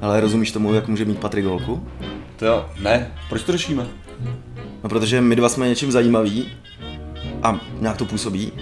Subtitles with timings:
[0.00, 1.88] Ale rozumíš tomu, jak může mít Patrik holku?
[2.36, 3.86] To jo, ne, proč to řešíme?
[4.82, 6.48] No protože my dva jsme něčím zajímaví
[7.42, 8.52] a nějak to působí,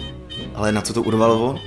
[0.54, 1.58] ale na co to urvalo on?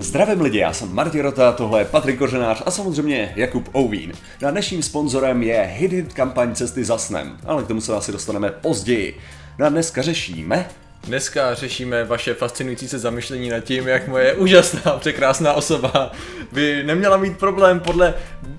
[0.00, 4.12] Zdravím lidi, já jsem Martin Rota, tohle je Patrik Kořenář a samozřejmě Jakub Ouvín.
[4.42, 8.50] Na dnešním sponzorem je Hit kampaň Cesty za snem, ale k tomu se asi dostaneme
[8.50, 9.18] později.
[9.58, 10.66] No a dneska řešíme,
[11.06, 16.12] Dneska řešíme vaše fascinující se zamyšlení nad tím, jak moje úžasná, překrásná osoba
[16.52, 18.14] by neměla mít problém podle...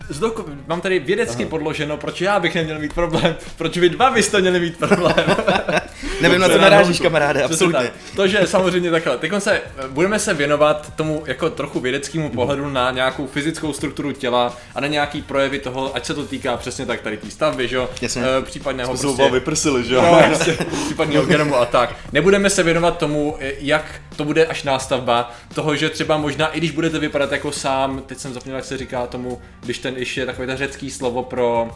[0.09, 1.49] Zdoko, mám tady vědecky Aha.
[1.49, 5.15] podloženo, proč já bych neměl mít problém, proč vy dva byste měli mít problém.
[6.21, 7.91] Nevím, na co narážíš, kamaráde, absolutně.
[8.15, 9.17] To, že samozřejmě takhle.
[9.17, 14.57] Teď se, budeme se věnovat tomu jako trochu vědeckému pohledu na nějakou fyzickou strukturu těla
[14.75, 17.75] a na nějaký projevy toho, ať se to týká přesně tak tady té stavby, že
[17.75, 17.89] jo?
[18.03, 19.29] E, případného Jsme prostě...
[19.31, 20.01] vyprsili, že jo?
[20.01, 21.95] No, prostě, případného genomu a tak.
[22.11, 26.71] Nebudeme se věnovat tomu, jak to bude až nástavba toho, že třeba možná i když
[26.71, 30.25] budete vypadat jako sám, teď jsem zapomněl, jak se říká tomu, když ten iš je
[30.25, 31.71] takové to řecký slovo pro,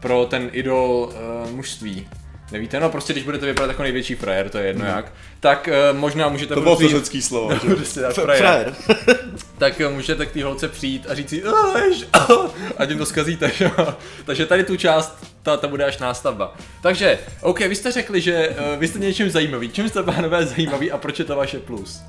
[0.00, 1.12] pro ten idol
[1.44, 2.08] uh, mužství.
[2.52, 4.90] Nevíte, no prostě když budete vypadat jako největší frajer, to je jedno mm.
[4.90, 6.54] jak, tak uh, možná můžete...
[6.54, 8.42] To bylo to řecký slovo, no, prostě, tak, frajer.
[8.42, 8.74] frajer.
[9.58, 11.42] tak uh, můžete k té holce přijít a říct si,
[12.78, 13.70] a tím to zkazíte, že?
[14.24, 16.54] Takže tady tu část, ta, ta bude až nástavba.
[16.82, 19.68] Takže, OK, vy jste řekli, že uh, vy jste něčím zajímavý.
[19.68, 22.02] Čím jste, pánové, zajímavý a proč je to vaše plus?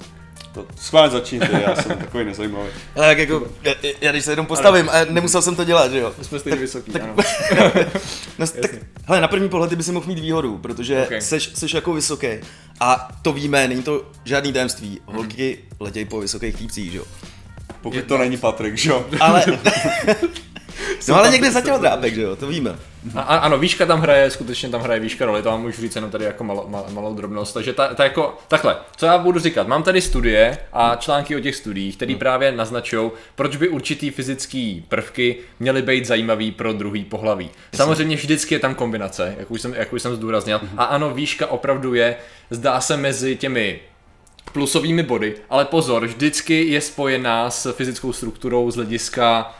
[0.54, 2.70] To schválně začíňte, já jsem takový nezajímavý.
[2.96, 6.00] Ale jak jako, já, já když se jenom postavím a nemusel jsem to dělat, že
[6.00, 6.14] jo.
[6.22, 7.16] Jsme stejně vysoký, tak, ano.
[8.40, 8.72] no, tak,
[9.06, 11.22] hele, na první pohled ty by si mohl mít výhodu, protože okay.
[11.22, 12.28] seš, seš jako vysoký.
[12.80, 15.02] A to víme, není to žádný tajemství.
[15.06, 15.78] Holky mm.
[15.80, 17.06] letějí po vysokých týpcích, že jo.
[17.82, 19.06] Pokud to není Patrik, že jo.
[19.20, 19.46] Ale,
[21.08, 22.76] no ale někde za drápek, že jo, to víme.
[23.16, 26.12] A, ano, výška tam hraje, skutečně tam hraje výška roli, to vám můžu říct jenom
[26.12, 27.54] tady jako malo, mal, malou drobnost.
[27.54, 31.40] Takže ta, ta jako, takhle, co já budu říkat, mám tady studie a články o
[31.40, 32.20] těch studiích, které hmm.
[32.20, 37.50] právě naznačují, proč by určitý fyzický prvky měly být zajímavý pro druhý pohlaví.
[37.74, 40.58] Samozřejmě vždycky je tam kombinace, jak už jsem, jak už jsem zdůraznil.
[40.58, 40.80] Hmm.
[40.80, 42.16] A ano, výška opravdu je,
[42.50, 43.80] zdá se mezi těmi
[44.52, 49.56] plusovými body, ale pozor, vždycky je spojená s fyzickou strukturou z hlediska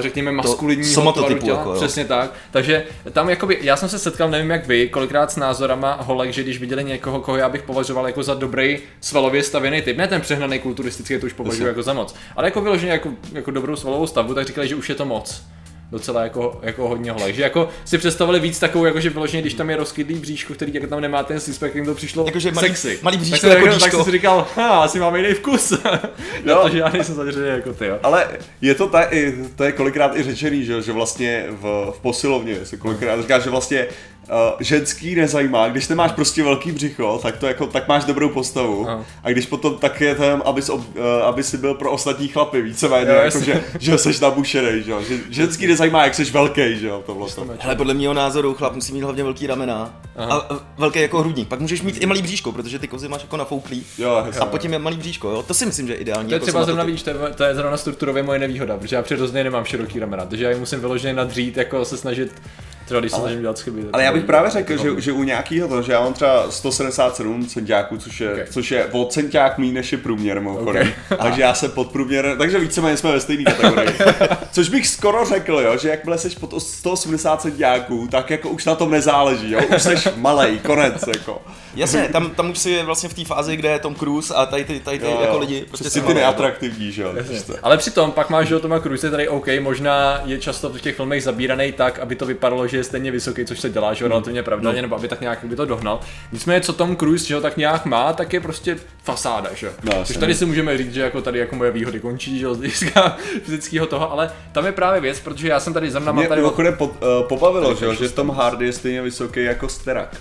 [0.00, 2.32] řekněme maskulinního tvaru těla, jako, přesně tak.
[2.50, 6.42] Takže tam jakoby, já jsem se setkal, nevím jak vy, kolikrát s názorama holek, že
[6.42, 10.20] když viděli někoho, koho já bych považoval jako za dobrý svalově stavěný typ, ne ten
[10.20, 14.06] přehnaný kulturistický, to už považuji jako za moc, ale jako vyloženě jako, jako dobrou svalovou
[14.06, 15.42] stavbu, tak říkali, že už je to moc
[15.90, 17.34] docela jako, jako hodně holek.
[17.34, 20.74] Že jako si představili víc takovou, jako že vyloženě, když tam je rozkydlý bříško, který
[20.74, 22.98] jako tam nemá ten sixpack, jim to přišlo jako, že malý, sexy.
[23.02, 25.70] Malý bříško tak, jako tak, tak, si říkal, ha, asi máme jiný vkus.
[26.44, 27.98] no, protože já nejsem zaděřený jako ty, jo.
[28.02, 28.28] Ale
[28.60, 29.08] je to, ta,
[29.56, 33.50] to je kolikrát i řečený, že, že vlastně v, v posilovně se kolikrát říká, že
[33.50, 33.86] vlastně
[34.28, 38.88] uh, ženský nezajímá, když nemáš prostě velký břicho, tak to jako, tak máš dobrou postavu.
[38.88, 39.04] Aha.
[39.22, 40.82] A když potom tak je ten, aby, uh,
[41.24, 45.18] aby si byl pro ostatní chlapy víceméně, jo, jako, že, že jsi nabušený, že, že
[45.30, 47.44] ženský nezajímá, jak jsi velký, že jo, to vlastně.
[47.64, 50.46] Ale podle mého názoru chlap musí mít hlavně velký ramena Aha.
[50.50, 51.48] a velký jako hrudník.
[51.48, 53.84] Pak můžeš mít i malý bříško, protože ty kozy máš jako nafouklý.
[53.98, 55.42] Jo, a potom je malý bříško, jo.
[55.42, 56.28] To si myslím, že je ideální.
[56.28, 58.96] To je jako třeba zrovna víš, to je, to je zrovna strukturově moje nevýhoda, protože
[58.96, 62.42] já přirozeně nemám široký ramena, takže já musím vyloženě nadřít, jako se snažit
[62.86, 63.84] Třeba když se snažím dělat chyby.
[63.92, 67.46] Ale já bych právě řekl, že, že u nějakého toho, že já mám třeba 177
[67.46, 68.46] centiáků, což je, okay.
[68.50, 70.92] což je o centiák méně než je průměr mimochodem.
[71.06, 71.18] Okay.
[71.22, 73.88] takže já jsem pod průměr, takže víceméně jsme ve stejné kategorii.
[74.52, 78.74] což bych skoro řekl, jo, že jakmile jsi pod 180 centiáků, tak jako už na
[78.74, 81.42] tom nezáleží, jo, už jsi malej, konec, jako.
[81.76, 84.64] Jasně, tam, tam už si vlastně v té fázi, kde je Tom Cruise a tady
[84.64, 85.64] ty, tady ty jo, jako lidi.
[85.68, 87.14] Prostě si ty neatraktivní, že jo.
[87.62, 90.96] Ale přitom pak máš, že Toma Cruise je tady OK, možná je často v těch
[90.96, 94.08] filmech zabíraný tak, aby to vypadalo, že je stejně vysoký, což se dělá, že jo,
[94.08, 94.82] relativně pravda, no.
[94.82, 96.00] nebo aby tak nějak by to dohnal.
[96.32, 99.72] Nicméně, co Tom Cruise, že jo, tak nějak má, tak je prostě fasáda, že jo.
[99.82, 102.54] No, Což tady si můžeme říct, že jako tady jako moje výhody končí, že jo,
[102.54, 106.26] z hlediska fyzického toho, ale tam je právě věc, protože já jsem tady zrovna mám
[106.26, 106.42] tady...
[106.42, 110.16] Mě pod, uh, pobavilo, že jo, že Tom Hardy je stejně vysoký jako Sterak.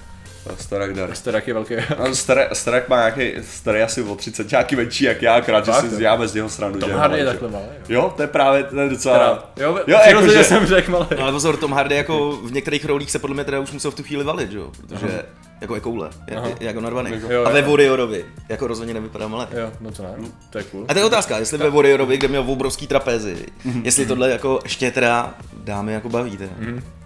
[0.57, 1.15] Starak dar.
[1.15, 1.75] Starak je velký.
[1.99, 5.71] No, Starak, Starak má nějaký, starý asi o 30, nějaký menší jak já, akrát, že
[5.73, 6.79] si děláme z něho stranu.
[6.79, 7.65] Tom Hardy je takhle malý.
[7.89, 9.17] Jo, to je právě, to je docela...
[9.17, 10.43] Teda, jo, jo jako, že...
[10.43, 11.07] jsem řekl malý.
[11.21, 13.95] Ale pozor, Tom Hardy jako v některých rolích se podle mě teda už musel v
[13.95, 15.23] tu chvíli valit, jo, protože Aha.
[15.61, 17.11] jako je koule, je, jako narvaný.
[17.29, 19.47] Jo, a ve Warriorovi, jako rozhodně nevypadá malé.
[19.51, 20.09] Jo, no to ne,
[20.49, 20.85] to je cool.
[20.87, 23.45] A to je otázka, jestli ve Warriorovi, kde měl obrovský trapézy,
[23.83, 25.33] jestli tohle jako ještě teda
[25.63, 26.53] dámy jako baví teda.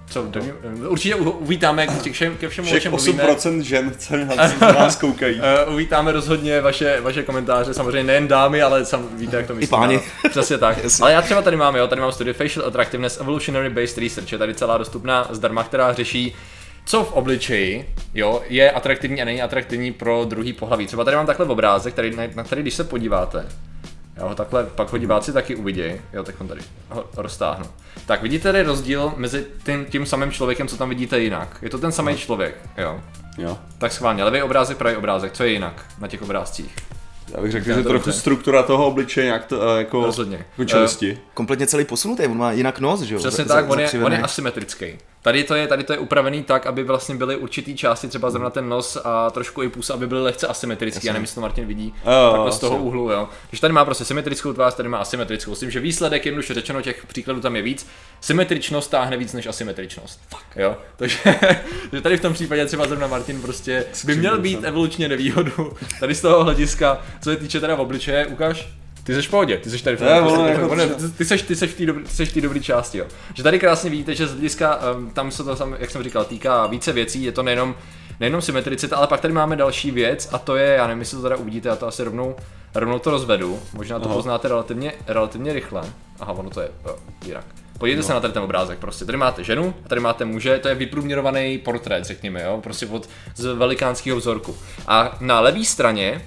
[0.09, 0.39] Co, to,
[0.88, 5.41] určitě uvítáme ke všem, ke všemu, Všech 8% žen, co na nás koukají.
[5.67, 9.79] Uh, uvítáme rozhodně vaše, vaše komentáře, samozřejmě nejen dámy, ale sam, víte, jak to myslím.
[9.79, 10.00] I páni.
[10.29, 10.77] Přesně tak.
[11.01, 14.38] ale já třeba tady mám, jo, tady mám studii Facial Attractiveness Evolutionary Based Research, je
[14.38, 16.35] tady celá dostupná zdarma, která řeší
[16.85, 20.88] co v obličeji jo, je atraktivní a není atraktivní pro druhý pohlaví.
[20.88, 23.45] Třeba tady mám takhle obrázek, který, na, na který když se podíváte,
[24.19, 25.83] jo, takhle pak ho diváci taky uvidí,
[26.13, 27.66] jo, tak on tady ho roztáhnu.
[28.06, 31.57] Tak vidíte tady rozdíl mezi tím, tím samým člověkem, co tam vidíte jinak.
[31.62, 33.00] Je to ten samý člověk, jo.
[33.38, 33.57] Jo.
[33.77, 36.75] Tak schválně, levý obrázek, pravý obrázek, co je jinak na těch obrázcích?
[37.36, 38.19] Já bych řekl, Já že to trochu dobře.
[38.19, 40.38] struktura toho obličeje nějak to, eh, jako Rozhodně.
[40.38, 41.19] jako čelisti.
[41.33, 43.19] Kompletně celý posunutý, on má jinak nos, že jo?
[43.19, 44.98] Přesně za- tak, za- on je, on je asymetrický.
[45.21, 48.50] Tady to je, tady to je upravený tak, aby vlastně byly určitý části, třeba zrovna
[48.50, 51.07] ten nos a trošku i pusa, aby byly lehce asymetrický.
[51.07, 51.94] Já nevím, jestli to Martin vidí.
[52.06, 53.30] Jo, takhle z toho úhlu, jo.
[53.50, 55.56] Když tady má prostě symetrickou tvář, tady má asymetrickou.
[55.56, 57.88] S tím, že výsledek, jednoduše řečeno, těch příkladů tam je víc.
[58.21, 60.19] Symetričnost táhne víc než asymetričnost.
[60.56, 60.77] Jo.
[60.95, 61.19] Takže
[61.94, 65.74] že tady v tom případě třeba zrovna Martin prostě by měl být evolučně nevýhodu.
[66.00, 68.78] Tady z toho hlediska, co se týče teda v obličeje, ukáž.
[69.09, 70.51] Ty jsi v pohodě, ty jsi tady v pohodě.
[70.51, 73.06] jako ty ty seš v té dobrý, ty seš v té dobré části, jo.
[73.33, 76.67] Že tady krásně vidíte, že z hlediska, um, tam se to, jak jsem říkal, týká
[76.67, 77.75] více věcí, je to nejenom,
[78.19, 81.23] nejenom symetricita, ale pak tady máme další věc a to je, já nevím, jestli to
[81.23, 82.35] teda uvidíte, já to asi rovnou,
[82.75, 84.15] rovnou to rozvedu, možná to Aha.
[84.15, 85.81] poznáte relativně, relativně rychle.
[86.19, 86.95] Aha, ono to je jo,
[87.25, 87.45] jinak.
[87.79, 89.06] Podívejte se na tady ten obrázek prostě.
[89.06, 93.09] Tady máte ženu a tady máte muže, to je vyprůměrovaný portrét, řekněme, jo, prostě od
[93.35, 94.57] z velikánského vzorku.
[94.88, 96.21] A na levé straně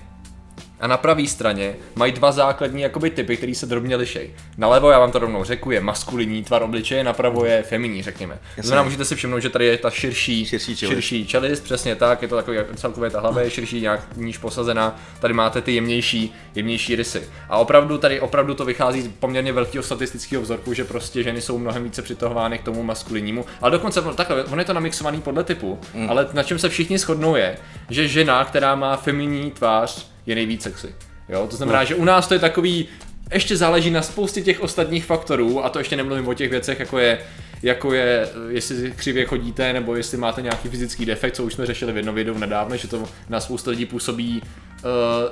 [0.83, 4.31] a na pravé straně mají dva základní jakoby typy, které se drobně lišej.
[4.59, 8.39] Nalevo, já vám to rovnou řeknu, je maskulinní tvar obličeje, napravo je feminní, řekněme.
[8.57, 10.95] To znamená, můžete si všimnout, že tady je ta širší, Širší čelist.
[10.95, 15.01] širší čelist, přesně tak, je to takový celkově ta hlava je širší, nějak níž posazená.
[15.21, 17.23] Tady máte ty jemnější, jemnější rysy.
[17.49, 21.59] A opravdu tady opravdu to vychází z poměrně velkého statistického vzorku, že prostě ženy jsou
[21.59, 23.45] mnohem více přitahovány k tomu maskulinnímu.
[23.61, 26.11] Ale dokonce on- takhle, on je to namixovaný podle typu, Mm.
[26.11, 27.57] ale na čem se všichni shodnou je,
[27.91, 30.95] že žena, která má feminní tvář, je nejvíc sexy.
[31.29, 32.89] Jo, to znamená, že u nás to je takový,
[33.33, 36.99] ještě záleží na spoustě těch ostatních faktorů a to ještě nemluvím o těch věcech, jako
[36.99, 37.19] je,
[37.63, 41.93] jako je, jestli křivě chodíte, nebo jestli máte nějaký fyzický defekt, co už jsme řešili
[41.93, 44.91] v jednom videu nedávno, že to na spoustu lidí působí, uh,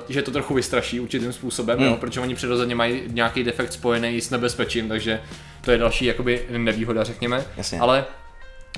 [0.09, 1.87] že to trochu vystraší určitým způsobem, Hmm.
[1.87, 5.21] jo, protože oni přirozeně mají nějaký defekt spojený s nebezpečím, takže
[5.61, 7.45] to je další jakoby nevýhoda, řekněme.
[7.57, 7.79] Jasně.
[7.79, 8.05] Ale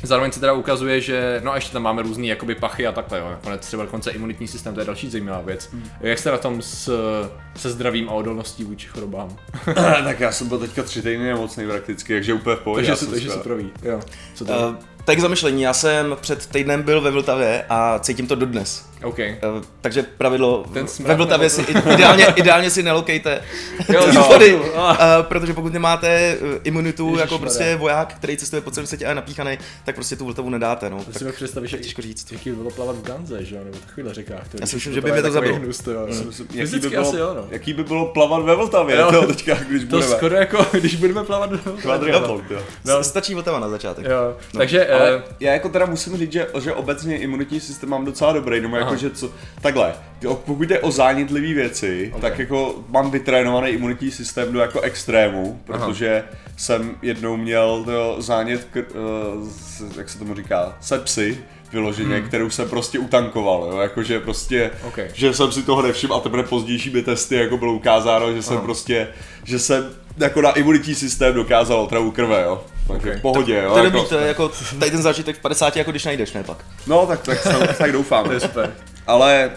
[0.04, 3.20] Zároveň se teda ukazuje, že no a ještě tam máme různý jakoby pachy a takhle,
[3.20, 3.30] jo.
[3.30, 5.70] Nakonec třeba dokonce imunitní systém, to je další zajímavá věc.
[5.72, 5.90] Hmm.
[6.02, 6.92] Jak jste na tom s,
[7.56, 9.38] se zdravím a odolností vůči chorobám?
[10.04, 12.88] tak já jsem byl teďka tři týdny nemocný prakticky, takže úplně v pohodě.
[12.88, 14.00] Takže se, takže se proví, jo.
[14.34, 14.54] Co to?
[14.54, 14.76] Uh,
[15.06, 18.86] tak k zamyšlení, já jsem před týdnem byl ve Vltavě a cítím to dodnes.
[19.04, 19.20] OK.
[19.20, 23.42] Uh, takže pravidlo, Ten ve Vltavě si nebo ideálně, ideálně si nelokejte
[23.94, 24.24] Jo, jo.
[24.24, 24.62] vody, uh,
[25.22, 27.38] protože pokud nemáte uh, imunitu jako Ježišmarja.
[27.40, 30.90] prostě voják, který cestuje po celém světě a je napíchaný, tak prostě tu Vltavu nedáte,
[30.90, 31.04] no.
[31.04, 32.32] To si Tak, představíš, jak, těžko říct.
[32.32, 34.46] jaký by bylo plavat v Ganze, že jo, nebo takovýhle řekách.
[34.62, 35.56] Já si myslím, že by mě to zabilo.
[35.56, 36.08] Hnus, to, jo.
[36.54, 37.46] Jaký by, bylo, asi jo, no.
[37.50, 39.12] jaký by bylo plavat ve Vltavě, Jo.
[39.12, 40.16] to teďka, když To budeme.
[40.16, 42.60] skoro jako, když budeme plavat do Kvadriatlon, jo.
[42.86, 43.04] No.
[43.04, 44.06] Stačí Vltava na začátek.
[44.06, 48.34] Jo, takže, eh, já jako teda musím říct, že, že obecně imunitní systém mám docela
[48.34, 49.14] dobrý, no jako, Aha.
[49.14, 49.94] že co, takhle,
[50.46, 52.22] pokud jde o zánětlivé věci, Ok.
[52.22, 56.24] tak jako mám vytrénovaný imunitní systém do jako extrému, protože
[56.58, 61.38] jsem jednou měl jo, zánět, k, uh, jak se tomu říká, sepsy,
[61.74, 62.28] vyloženě, hmm.
[62.28, 65.00] kterou jsem prostě utankoval, jo, jakože prostě, Ok.
[65.14, 68.66] že jsem si toho nevšiml a teprve pozdějšími testy jako bylo ukázáno, že jsem Aha.
[68.66, 69.08] prostě,
[69.44, 73.18] že jsem jako na imunitní systém dokázal otravu krve, jo, takže Ok.
[73.18, 73.72] v pohodě, jo.
[73.72, 76.34] To je jako- dobrý, to je jako tady ten zážitek v 50, jako když najdeš,
[76.34, 76.58] ne pak.
[76.88, 78.26] No, tak, tak, tak, tak doufám.
[78.26, 78.74] to je super.
[79.08, 79.52] Ale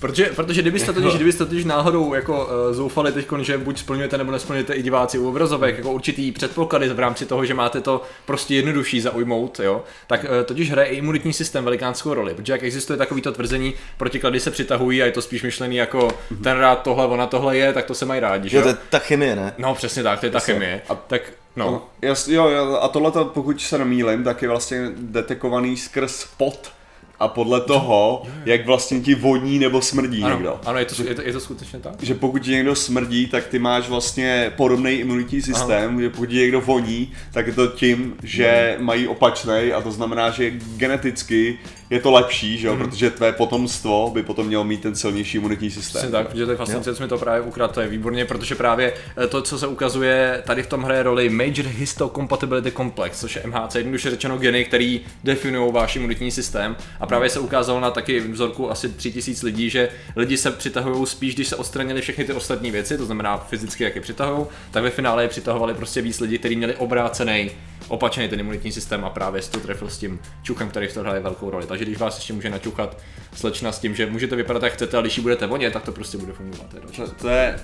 [0.00, 4.32] Protože, protože kdybyste totiž, kdybyste totiž náhodou jako uh, zoufali teď, že buď splňujete nebo
[4.32, 8.54] nesplňujete i diváci u obrazovek, jako určitý předpoklady v rámci toho, že máte to prostě
[8.54, 12.96] jednodušší zaujmout, jo, tak uh, totiž hraje i imunitní systém velikánskou roli, protože jak existuje
[12.96, 16.08] takovýto tvrzení, protiklady se přitahují a je to spíš myšlený jako
[16.42, 18.76] ten rád tohle, ona tohle je, tak to se mají rádi, že Jo, to je
[18.90, 19.54] ta chemie, ne?
[19.58, 20.82] No přesně tak, to je ta chemie.
[20.88, 21.22] A- tak,
[21.56, 21.88] no.
[22.02, 26.75] jas, jo, jo, a tohle pokud se nemýlím, tak je vlastně detekovaný skrz pot.
[27.20, 30.50] A podle toho, jak vlastně ti voní nebo smrdí někdo.
[30.50, 32.02] Ano, ano je, to, je, to, je to skutečně tak?
[32.02, 36.34] Že pokud ti někdo smrdí, tak ty máš vlastně podobný imunitní systém, že pokud ti
[36.34, 41.58] někdo voní, tak je to tím, že mají opačný a to znamená, že geneticky
[41.90, 45.70] je to lepší, že jo, protože tvé potomstvo by potom mělo mít ten silnější imunitní
[45.70, 46.00] systém.
[46.00, 48.54] Přesně tak, protože to je fascinující, co mi to právě ukradl, to je výborně, protože
[48.54, 53.36] právě eh, to, co se ukazuje, tady v tom hraje roli Major Histocompatibility Complex, což
[53.36, 56.76] je MHC, jednoduše řečeno geny, který definují váš imunitní systém.
[57.00, 61.34] A právě se ukázalo na taky vzorku asi 3000 lidí, že lidi se přitahují spíš,
[61.34, 64.90] když se odstranili všechny ty ostatní věci, to znamená fyzicky, jak je přitahují, tak ve
[64.90, 67.50] finále je přitahovali prostě víc lidí, kteří měli obrácený
[67.88, 71.02] opačný ten imunitní systém a právě si to trefil s tím čuchem, který v tom
[71.02, 71.66] hraje velkou roli.
[71.66, 72.98] Takže když vás ještě může načuchat
[73.34, 75.92] slečna s tím, že můžete vypadat jak chcete, ale když ji budete vonět, tak to
[75.92, 76.66] prostě bude fungovat.
[76.70, 77.58] To je To, to je,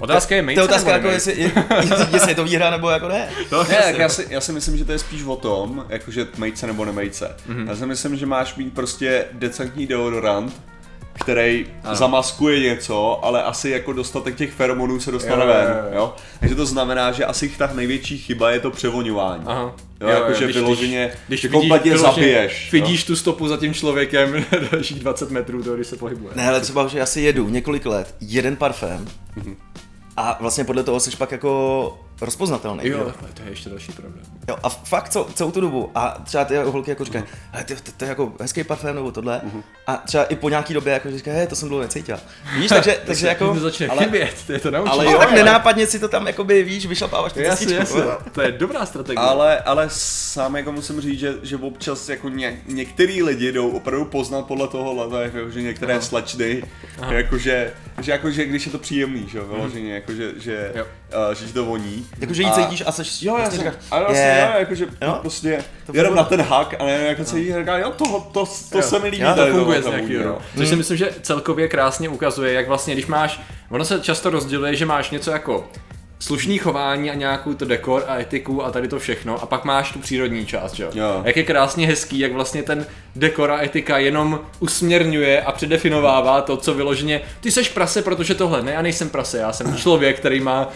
[0.00, 1.52] Otázka je To je otázka, jako jestli,
[2.12, 3.28] jestli je to výhra nebo jako ne.
[3.52, 6.26] No, ne, tak já si, já si myslím, že to je spíš o tom, jakože
[6.38, 7.36] mejce nebo nemejce.
[7.48, 7.68] Mm-hmm.
[7.68, 10.62] Já si myslím, že máš mít prostě decentní deodorant,
[11.20, 11.96] který ano.
[11.96, 15.98] zamaskuje něco, ale asi jako dostatek těch feromonů se dostane jo, ven, jo, jo.
[15.98, 16.14] jo.
[16.40, 19.42] Takže to znamená, že asi ta největší chyba je to převoňování.
[19.46, 19.74] Aha.
[20.00, 22.72] Jo, jo, jakože vyloženě, když, když kompletně zabiješ.
[22.72, 26.32] Vidíš tu stopu za tím člověkem dalších 20 metrů, to, když se pohybuje.
[26.36, 29.06] Ne, ale třeba, že já si jedu několik let, jeden parfém,
[29.38, 29.54] mm-hmm.
[30.16, 32.88] a vlastně podle toho jsi pak jako rozpoznatelný.
[32.88, 33.12] Jo, jo.
[33.34, 34.24] to je ještě další problém.
[34.48, 35.90] Jo, a fakt co, celou tu dobu.
[35.94, 37.64] A třeba ty holky jako říkají, uh-huh.
[37.64, 39.40] to, to, to, je jako hezký parfém nebo tohle.
[39.44, 39.62] Uh-huh.
[39.86, 42.18] A třeba i po nějaký době jako říkají, hej, to jsem dlouho necítil.
[42.56, 43.54] Víš, takže, takže jako...
[43.54, 44.90] To začne ale, chybět, to je to naučí.
[44.90, 48.02] Ale jo, tak nenápadně si to tam jakoby, víš, vyšlapáváš ty jasně, jasně.
[48.32, 49.26] To je dobrá strategie.
[49.26, 54.04] Ale, ale sám jako musím říct, že, že občas jako ně, některý lidi jdou opravdu
[54.04, 56.02] poznat podle toho jako, že některé Aha.
[56.02, 56.62] slečny,
[57.10, 61.34] jakože, že, jako, že když je to příjemný, že jo, vyloženě, jako, že, že, uh,
[61.34, 62.06] že to voní.
[62.18, 65.18] Jakože jí cítíš a seš, jo, vlastně říkáš, ale vlastně, je, jo, jakože jo?
[65.20, 68.46] prostě to jenom na ten hak a ne, jako se jí říká, jo, to, to,
[68.70, 68.82] to jo.
[68.82, 69.22] se mi líbí.
[69.22, 70.38] Já to funguje z nějakého, no.
[70.56, 73.40] Což si myslím, že celkově krásně ukazuje, jak vlastně, když máš,
[73.70, 75.68] ono se často rozděluje, že máš něco jako
[76.20, 79.92] slušný chování a nějakou to dekor a etiku a tady to všechno a pak máš
[79.92, 80.90] tu přírodní část, jo.
[80.94, 81.22] jo.
[81.24, 82.86] Jak je krásně hezký, jak vlastně ten
[83.16, 88.62] dekor a etika jenom usměrňuje a předefinovává to, co vyloženě, ty seš prase, protože tohle,
[88.62, 90.68] ne, já nejsem prase, já jsem člověk, který má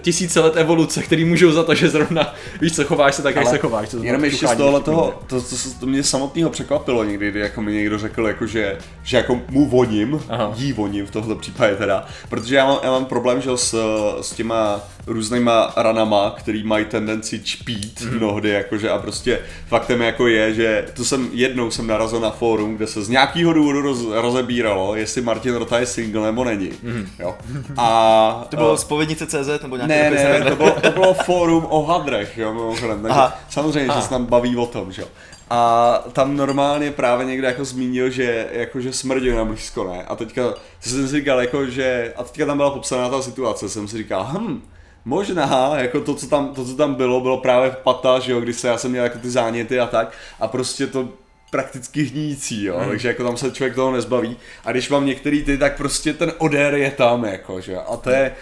[0.00, 3.46] tisíce let evoluce, který můžou za to, že zrovna, víš co, chováš se tak, jak
[3.46, 3.88] se chováš.
[3.88, 7.40] To jenom ještě z tohle toho, to, to, to, to, mě samotného překvapilo někdy, kdy
[7.40, 10.52] jako mi někdo řekl, jako, že, že jako mu voním, Aha.
[10.56, 13.74] jí voním v tomhle případě teda, protože já mám, já mám problém, že s,
[14.20, 18.16] s těma různýma ranama, který mají tendenci čpít mm.
[18.16, 22.76] mnohdy, jakože a prostě faktem jako je, že to jsem jednou jsem narazil na fórum,
[22.76, 26.70] kde se z nějakého důvodu roz, rozebíralo, jestli Martin Rota je single nebo není.
[26.82, 27.08] Mm.
[27.18, 27.36] Jo.
[27.76, 31.66] A, to bylo uh, spovědnice CZ nebo nějaký Ne, ne, to bylo, to bylo fórum
[31.70, 33.38] o hadrech, jo, mimochodem, takže Aha.
[33.48, 34.00] samozřejmě, Aha.
[34.00, 35.08] že se tam baví o tom, že jo.
[35.50, 40.04] A tam normálně právě někdo jako zmínil, že jakože smrdí na blízko, ne?
[40.04, 43.88] A teďka jsem si říkal, jako, že, a teďka tam byla popsaná ta situace, jsem
[43.88, 44.62] si říkal, hm,
[45.08, 48.56] Možná, jako to, co tam, to, co tam bylo, bylo právě pata, že jo, když
[48.56, 51.08] se já jsem měl jako ty záněty a tak a prostě to
[51.50, 52.88] prakticky hníjící, jo, hmm.
[52.88, 56.32] takže jako tam se člověk toho nezbaví a když mám některý ty, tak prostě ten
[56.38, 58.34] odér je tam, jako, že a to je,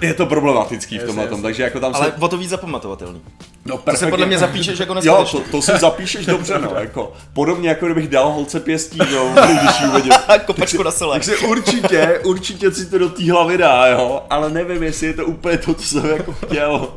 [0.00, 2.12] je to problematický v tomhle tom, takže jako tam Ale se...
[2.20, 3.20] o to víc zapamatovatelný.
[3.64, 7.12] No, to se podle mě zapíšeš jako Jo, to, to si zapíšeš dobře, no, jako.
[7.32, 10.12] Podobně jako kdybych dal holce pěstí, jo, když ji uvedil.
[10.46, 11.14] Kopačku na sole.
[11.14, 15.26] Takže určitě, určitě si to do té hlavy dá, jo, ale nevím, jestli je to
[15.26, 16.88] úplně to, co jsem jako chtěl.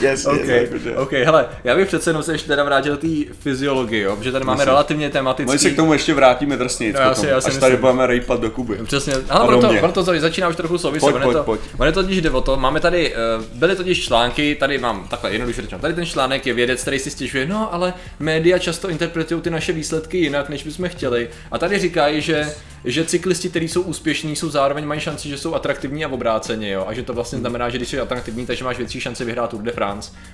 [0.00, 0.48] Yes, okay.
[0.48, 4.16] yes, OK, hele, já bych přece jenom se ještě teda vrátil do té fyziologie, jo,
[4.16, 4.68] protože tady máme Myslím.
[4.68, 5.52] relativně tematický...
[5.52, 7.60] My se k tomu ještě vrátíme drsně, no, asi, až myslím.
[7.60, 8.78] tady budeme rejpat do Kuby.
[8.84, 11.10] Přesně, ale proto, proto to začíná už trochu souviset.
[11.10, 11.60] Pojď, pojď, to, pojď.
[11.78, 15.32] Ono to totiž jde o to, máme tady, uh, byly totiž články, tady mám takhle
[15.32, 19.40] jednoduše řečeno, tady ten článek je vědec, který si stěžuje, no ale média často interpretují
[19.40, 21.28] ty naše výsledky jinak, než bychom chtěli.
[21.50, 25.54] A tady říkají, že že cyklisti, kteří jsou úspěšní, jsou zároveň mají šanci, že jsou
[25.54, 26.84] atraktivní a obráceně, jo?
[26.88, 29.62] a že to vlastně znamená, že když jsi atraktivní, takže máš větší šanci vyhrát Tour
[29.62, 29.87] de France.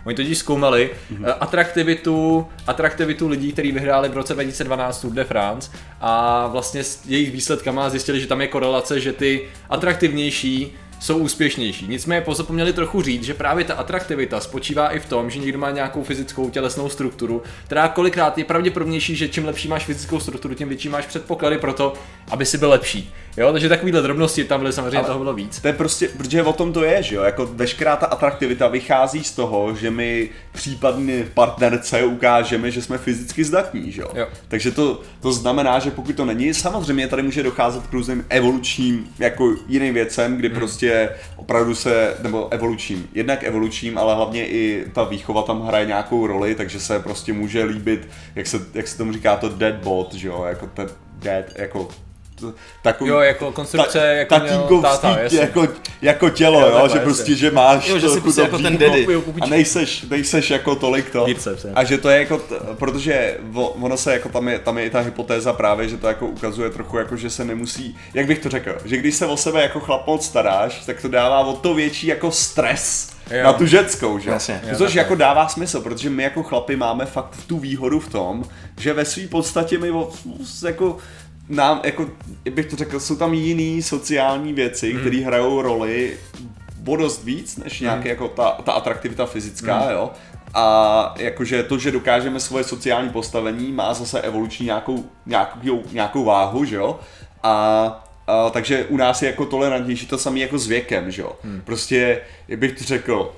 [0.04, 1.34] Oni totiž zkoumali mm-hmm.
[1.40, 5.70] atraktivitu, atraktivitu lidí, kteří vyhráli v roce 2012 Tour de France
[6.00, 11.87] a vlastně s jejich výsledkama zjistili, že tam je korelace, že ty atraktivnější jsou úspěšnější.
[11.88, 15.70] Nicméně pozapomněli trochu říct, že právě ta atraktivita spočívá i v tom, že někdo má
[15.70, 20.68] nějakou fyzickou tělesnou strukturu, která kolikrát je pravděpodobnější, že čím lepší máš fyzickou strukturu, tím
[20.68, 21.92] větší máš předpoklady pro to,
[22.30, 23.12] aby si byl lepší.
[23.37, 25.61] Jo, takže takovýhle drobnosti tam byly samozřejmě Ale toho bylo víc.
[25.61, 29.25] To je prostě, protože o tom to je, že jo, jako veškerá ta atraktivita vychází
[29.25, 34.09] z toho, že my případně partnerce ukážeme, že jsme fyzicky zdatní, že jo.
[34.14, 34.26] jo.
[34.49, 39.09] Takže to, to znamená, že pokud to není, samozřejmě tady může docházet k různým evolučním,
[39.19, 40.57] jako jiným věcem, kdy hmm.
[40.57, 46.26] prostě opravdu se, nebo evolučním, jednak evolučním, ale hlavně i ta výchova tam hraje nějakou
[46.26, 50.14] roli, takže se prostě může líbit, jak se, jak se tomu říká to dead bot,
[50.14, 50.88] že jo, jako ten
[51.19, 51.88] dead, jako
[52.83, 53.11] takový...
[53.11, 55.69] Jo, jako konstrukce, ta, jako tatínkovský, táta, jako,
[56.03, 59.07] jako tělo, jo, jo že prostě, že máš jo, že jsi prostě jako ten daddy.
[59.41, 61.26] A nejseš, nejseš jako tolik to.
[61.75, 62.41] A že to je jako,
[62.75, 66.26] protože ono se jako tam je, tam je i ta hypotéza právě, že to jako
[66.26, 69.62] ukazuje trochu jako, že se nemusí, jak bych to řekl, že když se o sebe
[69.62, 73.45] jako chlap moc staráš, tak to dává o to větší jako stres jo.
[73.45, 74.31] na tu ženskou, že?
[74.31, 78.09] Jasně, Což jo, jako dává smysl, protože my jako chlapi máme fakt tu výhodu v
[78.09, 78.45] tom,
[78.79, 79.93] že ve své podstatě my
[80.67, 80.97] jako
[81.49, 82.07] nám, jako,
[82.51, 85.01] bych to řekl, jsou tam jiný sociální věci, hmm.
[85.01, 86.17] které hrajou roli
[86.87, 88.11] o dost víc, než nějaký hmm.
[88.11, 89.91] jako ta, ta atraktivita fyzická, hmm.
[89.93, 90.11] jo.
[90.55, 96.65] A jakože to, že dokážeme svoje sociální postavení, má zase evoluční nějakou, nějakou, nějakou váhu,
[96.65, 97.01] že jo.
[97.43, 98.01] A
[98.45, 101.33] Uh, takže u nás je jako tolerantnější to samé jako s věkem, že jo.
[101.43, 101.63] Hmm.
[101.65, 103.33] Prostě, jak bych to řekl,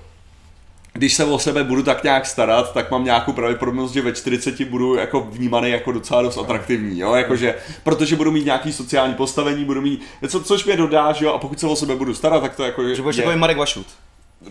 [0.96, 4.64] když se o sebe budu tak nějak starat, tak mám nějakou pravděpodobnost, že ve 40
[4.64, 9.64] budu jako vnímaný jako docela dost atraktivní, jo, jakože, protože budu mít nějaký sociální postavení,
[9.64, 12.40] budu mít, co, což mě dodá, že jo, a pokud se o sebe budu starat,
[12.40, 13.86] tak to jako Že budeš jako Marek Vašut.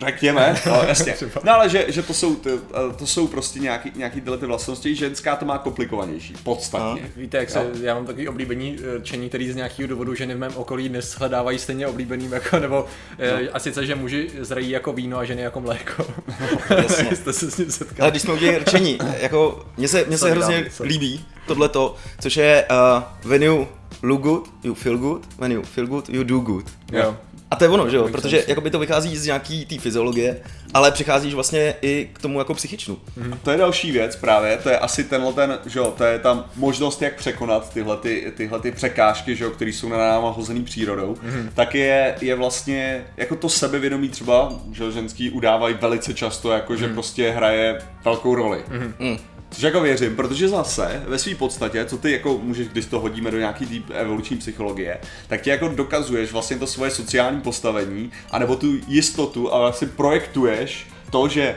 [0.06, 1.14] Řekněme, no, jasně.
[1.44, 2.50] No ale že, že to, jsou, to,
[2.98, 7.02] to jsou prostě nějaký, nějaký tyhle ty vlastnosti, ženská to má komplikovanější, podstatně.
[7.02, 7.08] No.
[7.16, 7.70] Víte, jak se, no.
[7.82, 11.58] já mám takový oblíbený eh, čení, který z nějakého důvodu ženy v mém okolí neshledávají
[11.58, 12.86] stejně oblíbeným, jako, nebo
[13.18, 13.48] eh, no.
[13.52, 16.06] a sice, že muži zrají jako víno a ženy jako mléko.
[16.40, 17.16] No, jasně.
[17.16, 18.00] jste se s ním setkali.
[18.00, 22.66] Ale když jsme udělali rčení, jako mně se, mně se hrozně líbí tohleto, což je
[22.70, 23.68] uh, when you
[24.02, 26.66] look good, you feel good, when you feel good, you do good.
[26.92, 27.16] Jo.
[27.56, 30.40] A to je ono, že jo, protože jako by to vychází z nějaký té fyziologie,
[30.74, 32.98] ale přicházíš vlastně i k tomu jako psychičnu.
[33.18, 33.38] Mm-hmm.
[33.42, 36.44] To je další věc právě, to je asi tenhle ten, že jo, to je tam
[36.56, 40.64] možnost, jak překonat tyhle, ty, tyhle ty překážky, že jo, které jsou na náma hozený
[40.64, 41.48] přírodou, mm-hmm.
[41.54, 46.86] tak je, je vlastně jako to sebevědomí třeba, že ženský udávají velice často, jako že
[46.86, 46.94] mhm.
[46.94, 48.64] prostě hraje velkou roli.
[48.70, 49.18] Mm-hmm.
[49.50, 53.30] Což jako věřím, protože zase ve své podstatě, co ty jako můžeš, když to hodíme
[53.30, 54.98] do nějaký deep evoluční psychologie,
[55.28, 60.86] tak ti jako dokazuješ vlastně to svoje sociální postavení, anebo tu jistotu a vlastně projektuješ
[61.10, 61.56] to, že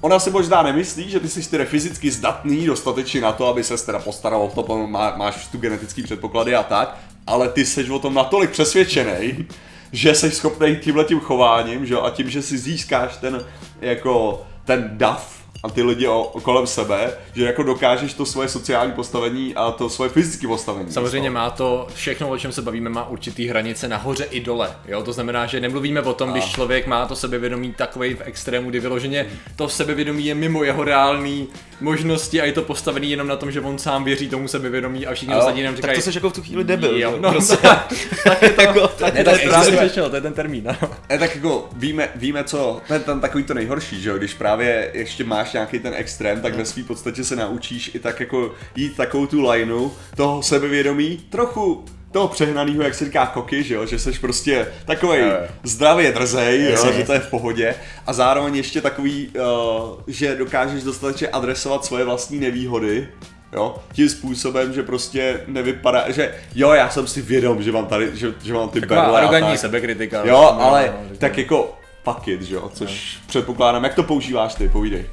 [0.00, 3.86] Ona si možná nemyslí, že ty jsi tedy fyzicky zdatný dostatečně na to, aby se
[3.86, 7.98] teda postaral o to, má, máš tu genetický předpoklady a tak, ale ty jsi o
[7.98, 9.46] tom natolik přesvědčený,
[9.92, 13.44] že jsi schopný tímhle tím chováním, že a tím, že si získáš ten
[13.80, 18.92] jako ten dav a ty lidi o, kolem sebe, že jako dokážeš to svoje sociální
[18.92, 20.92] postavení a to svoje fyzické postavení.
[20.92, 24.70] Samozřejmě má to všechno, o čem se bavíme, má určitý hranice nahoře i dole.
[24.88, 25.02] Jo?
[25.02, 26.32] To znamená, že nemluvíme o tom, a.
[26.32, 29.26] když člověk má to sebevědomí takový v extrému, kdy vyloženě
[29.56, 31.48] to sebevědomí je mimo jeho reální
[31.80, 35.14] možnosti a je to postavený jenom na tom, že on sám věří tomu sebevědomí a
[35.14, 35.96] všichni ostatní nám říkají.
[35.96, 36.96] Tak to jsi jako v tu chvíli debil.
[36.96, 37.56] Jo, no, prostě.
[37.56, 37.92] tak,
[38.24, 40.64] tak, je to, jako, tak, ne, tak, tak, to je ten termín.
[40.64, 40.90] No.
[41.10, 44.90] Ne, tak jako víme, víme co, ten, ten takový to nejhorší, že jo, když právě
[44.94, 48.96] ještě máš nějaký ten extrém, tak ve své podstatě se naučíš i tak jako jít
[48.96, 53.98] takovou tu lineu toho sebevědomí, trochu toho přehnaného, jak se říká koky, že jo, že
[53.98, 55.20] jsi prostě takový
[55.62, 57.74] zdravě drzej, jo, že to je v pohodě.
[58.06, 63.08] A zároveň ještě takový, uh, že dokážeš dostatečně adresovat svoje vlastní nevýhody,
[63.52, 68.10] jo, tím způsobem, že prostě nevypadá, že jo, já jsem si vědom, že mám tady,
[68.14, 70.26] že, že mám ty berle arrogantní sebekritika.
[70.26, 73.26] Jo, ale no, tak jako fuck it, že jo, což no.
[73.26, 75.06] předpokládám, jak to používáš ty, povídej.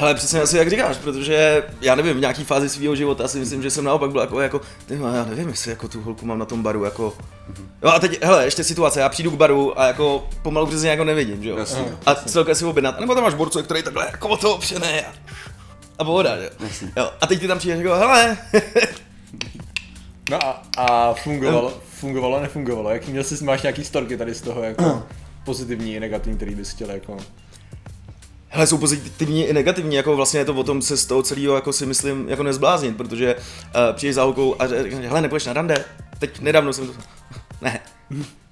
[0.00, 3.62] Hele, přesně asi jak říkáš, protože já nevím, v nějaký fázi svého života si myslím,
[3.62, 6.44] že jsem naopak byl jako, jako ty, já nevím, jestli jako tu holku mám na
[6.44, 7.16] tom baru, jako.
[7.82, 11.04] Jo a teď, hele, ještě situace, já přijdu k baru a jako pomalu přesně jako
[11.04, 11.56] nevidím, že jo.
[11.56, 15.06] Jasně, a celkem si objednat, nebo tam máš borcu, který takhle jako o to opřené
[15.06, 15.12] a,
[15.98, 16.50] a pohoda, jo.
[16.96, 17.12] Jo.
[17.20, 18.38] A teď ty tam přijdeš jako, hele.
[20.30, 24.62] no a, a fungovalo, fungovalo, nefungovalo, jaký měl jsi, máš nějaký storky tady z toho,
[24.62, 25.02] jako
[25.44, 27.16] pozitivní negativní, který bys chtěl jako
[28.60, 31.54] Hele, jsou pozitivní i negativní, jako vlastně je to o tom se z toho celého
[31.54, 33.42] jako si myslím jako nezbláznit, protože uh,
[33.96, 35.84] přijdeš za holkou a řekneš, hele, nepůjdeš na rande,
[36.18, 36.92] teď nedávno jsem to,
[37.60, 37.80] ne,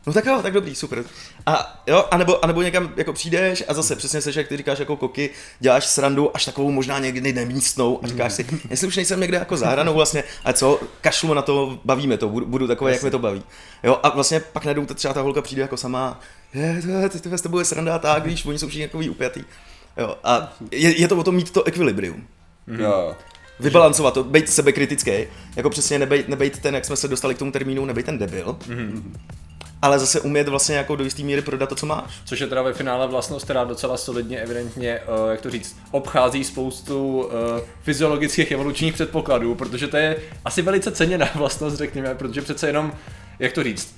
[0.06, 1.04] No tak jo, tak dobrý, super.
[1.46, 4.96] A jo, anebo, anebo někam jako přijdeš a zase přesně seš, jak ty říkáš jako
[4.96, 9.36] koky, děláš srandu až takovou možná někdy nemístnou a říkáš si, jestli už nejsem někde
[9.38, 13.10] jako záhranou vlastně, a co, kašlu na to, bavíme to, budu, budu takový, jak mi
[13.10, 13.42] to baví.
[13.82, 16.20] Jo, a vlastně pak najednou třeba ta holka přijde jako sama,
[16.54, 19.44] je, to, to, to, to bude sranda a tak, víš, oni jsou všichni jako upjatý.
[19.98, 22.26] Jo, a je, je to o tom mít to ekvilibrium.
[22.66, 22.80] Mm.
[22.80, 23.16] Jo.
[23.60, 25.12] Vybalancovat to, být sebekritický,
[25.56, 28.56] jako přesně nebejt, nebejt ten, jak jsme se dostali k tomu termínu, nebejt ten debil,
[28.68, 29.16] mm.
[29.82, 32.20] ale zase umět vlastně jako do jisté míry prodat to, co máš.
[32.24, 36.44] Což je teda ve finále vlastnost, která docela solidně, evidentně, uh, jak to říct, obchází
[36.44, 37.30] spoustu uh,
[37.82, 42.92] fyziologických evolučních předpokladů, protože to je asi velice ceněná vlastnost, řekněme, protože přece jenom,
[43.38, 43.97] jak to říct,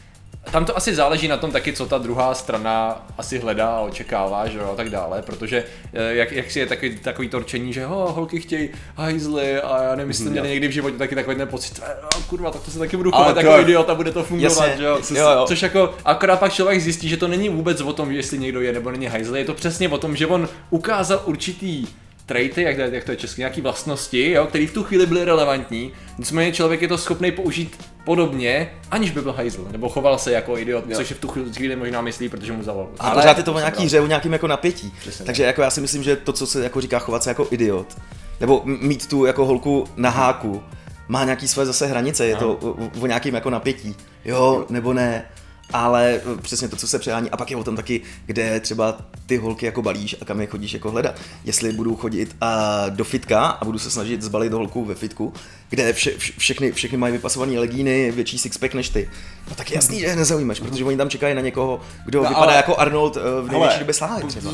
[0.53, 4.49] tam to asi záleží na tom taky, co ta druhá strana asi hledá a očekává,
[4.49, 7.87] že jo, a tak dále, protože eh, jak, jak si je takový, takový torčení, že
[7.87, 11.37] ho, holky chtějí hajzly a já nevím, jestli mm, měli někdy v životě taky takový
[11.37, 14.25] ten pocit, no, kurva, tak to se taky budu chovat jako idiot a bude to
[14.25, 14.99] fungovat, jasně, že jo?
[15.15, 15.45] jo, jo.
[15.49, 18.73] Což jako, akorát pak člověk zjistí, že to není vůbec o tom, jestli někdo je
[18.73, 21.87] nebo není hajzl, je to přesně o tom, že on ukázal určitý
[22.31, 25.25] traity, jak to, jak to je česky, nějaké vlastnosti, jo, které v tu chvíli byly
[25.25, 30.33] relevantní, nicméně člověk je to schopný použít podobně, aniž by byl hajzl, nebo choval se
[30.33, 30.97] jako idiot, jo.
[30.97, 32.89] což je v tu chvíli možná myslí, protože mu zavolal.
[32.99, 34.93] Ale pořád je to o nějaký hře, o nějakým jako napětí.
[35.01, 37.47] Přesně Takže jako já si myslím, že to, co se jako říká chovat se jako
[37.51, 37.97] idiot,
[38.41, 40.63] nebo mít tu jako holku na háku,
[41.09, 43.97] má nějaký své zase hranice, je to o, o nějakým jako napětí.
[44.25, 45.25] Jo, nebo ne.
[45.73, 47.31] Ale eh, přesně to, co se přehání.
[47.31, 50.47] A pak je o tom taky, kde třeba ty holky jako balíš a kam je
[50.47, 51.15] chodíš jako hledat.
[51.45, 55.33] Jestli budu chodit a do fitka a budu se snažit zbalit holku ve fitku,
[55.71, 59.11] kde vše, vše, všechny, všechny mají vypasované legíny, větší sixpack než ty.
[59.49, 62.29] No tak je jasný, že je nezaujímáš, protože oni tam čekají na někoho, kdo No,
[62.29, 63.95] vypadá ale- jako Arnold eh, v největší době
[64.29, 64.51] třeba.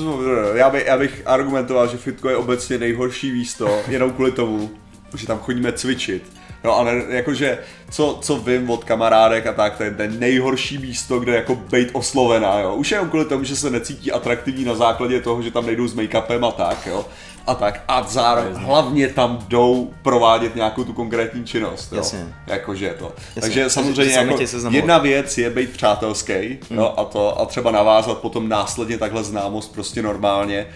[0.55, 4.71] Já, by, já bych argumentoval, že fitko je obecně nejhorší místo, jenom kvůli tomu,
[5.17, 6.23] že tam chodíme cvičit.
[6.64, 7.59] No a ne, jakože,
[7.90, 11.88] co, co vím od kamarádek a tak, to je ten nejhorší místo, kde jako být
[11.92, 12.75] oslovená, jo.
[12.75, 15.95] Už jenom kvůli tomu, že se necítí atraktivní na základě toho, že tam nejdou s
[15.95, 17.07] make-upem a tak, jo.
[17.47, 17.81] A tak.
[17.89, 21.99] A zároveň hlavně tam jdou provádět nějakou tu konkrétní činnost, jo.
[21.99, 22.35] Jasně.
[22.47, 23.13] Jakože to.
[23.37, 23.41] Jasně.
[23.41, 24.39] Takže samozřejmě jako
[24.71, 29.73] jedna věc je být přátelský jo, a to a třeba navázat potom následně takhle známost
[29.73, 30.67] prostě normálně,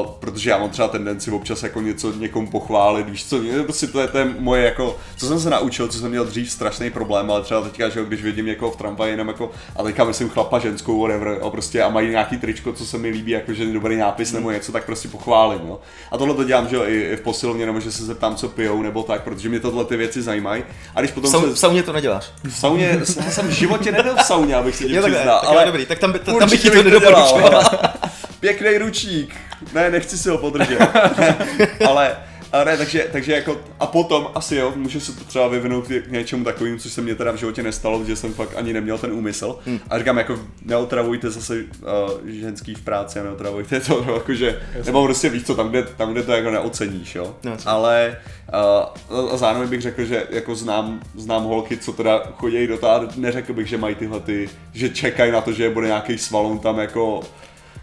[0.00, 4.00] uh, protože já mám třeba tendenci občas jako něco někomu pochválit, víš co, prostě to
[4.00, 7.30] je, to je moje jako, co jsem se naučil, co jsem měl dřív strašný problém,
[7.30, 10.58] ale třeba teďka, že když vidím někoho v tramvaji, jenom jako, a teďka myslím chlapa,
[10.58, 13.96] ženskou, whatever, a prostě a mají nějaký tričko, co se mi líbí, jako že dobrý
[13.96, 15.78] nápis nebo něco, tak prostě pochválím, jo.
[16.12, 18.48] A tohle to dělám, že jo, i, i v posilovně, nebo že se zeptám, co
[18.48, 20.64] pijou, nebo tak, protože mě tohle ty věci zajímají.
[20.94, 22.30] A když potom V, sau, se, v sauně to neděláš.
[22.44, 25.54] v sauně, já jsem v životě nebyl v sauně, abych se Jo, takhle, přiznal, tak
[25.54, 27.62] jo, dobrý, tak tam by- tam bych ti to nedoporučoval.
[28.40, 29.34] Pěkný ručík.
[29.74, 30.78] Ne, nechci si ho podržet.
[31.88, 32.16] ale,
[32.56, 36.10] ale ne, takže, takže jako, a potom asi jo, může se to třeba vyvinout k
[36.10, 39.12] něčemu takovým, což se mě teda v životě nestalo, protože jsem fakt ani neměl ten
[39.12, 39.58] úmysl.
[39.66, 39.80] Hmm.
[39.90, 45.04] A říkám, jako neotravujte zase uh, ženský v práci a neotravujte to, no, jakože, nebo
[45.04, 47.34] prostě víš co, tam kde, tam, kde to jako neoceníš, jo.
[47.44, 47.70] No, jasně.
[47.70, 48.16] ale
[49.10, 52.92] uh, a zároveň bych řekl, že jako znám, znám holky, co teda chodí do toho,
[52.92, 56.58] a neřekl bych, že mají tyhle ty, že čekají na to, že bude nějaký svalon
[56.58, 57.20] tam jako